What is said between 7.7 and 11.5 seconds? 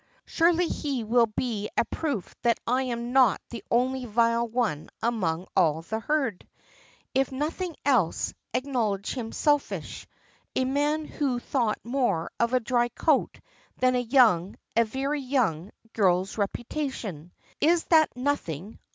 else, acknowledge him selfish. A man who